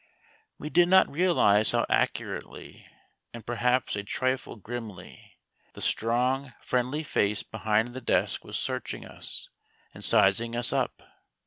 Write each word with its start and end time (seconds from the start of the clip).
We 0.57 0.71
did 0.71 0.87
not 0.87 1.07
realize 1.11 1.73
how 1.73 1.85
accurately 1.87 2.87
and 3.35 3.45
perhaps 3.45 3.95
a 3.95 4.01
trifle 4.03 4.55
grimly 4.55 5.37
the 5.73 5.79
strong, 5.81 6.53
friendly 6.59 7.03
face 7.03 7.43
behind 7.43 7.89
the 7.93 8.01
desk 8.01 8.43
was 8.43 8.57
searching 8.57 9.05
us 9.05 9.49
and 9.93 10.03
sizing 10.03 10.55
us 10.55 10.73
up. 10.73 11.03